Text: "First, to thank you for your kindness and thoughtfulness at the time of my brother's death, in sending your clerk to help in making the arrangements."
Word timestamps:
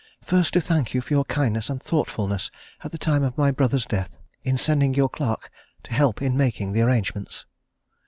"First, 0.23 0.53
to 0.53 0.61
thank 0.61 0.95
you 0.95 1.01
for 1.01 1.13
your 1.13 1.25
kindness 1.25 1.69
and 1.69 1.79
thoughtfulness 1.79 2.49
at 2.83 2.91
the 2.91 2.97
time 2.97 3.21
of 3.21 3.37
my 3.37 3.51
brother's 3.51 3.85
death, 3.85 4.09
in 4.43 4.57
sending 4.57 4.95
your 4.95 5.09
clerk 5.09 5.51
to 5.83 5.93
help 5.93 6.23
in 6.23 6.35
making 6.35 6.71
the 6.71 6.81
arrangements." 6.81 7.45